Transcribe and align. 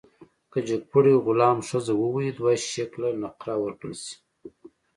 که 0.51 0.59
جګپوړي 0.67 1.13
غلام 1.25 1.57
ښځه 1.69 1.93
ووهي، 1.97 2.29
دوه 2.37 2.53
شِکِله 2.71 3.09
نقره 3.21 3.55
ورکړل 3.59 3.95
شي. 4.05 4.15